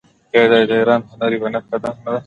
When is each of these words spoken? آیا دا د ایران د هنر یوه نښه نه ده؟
آیا 0.33 0.45
دا 0.51 0.57
د 0.69 0.71
ایران 0.79 1.01
د 1.05 1.09
هنر 1.11 1.31
یوه 1.37 1.49
نښه 1.53 1.67
نه 1.71 1.77
ده؟ 2.03 2.13